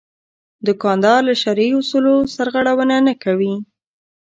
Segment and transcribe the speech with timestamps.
[0.67, 3.53] دوکاندار له شرعي اصولو سرغړونه نه کوي.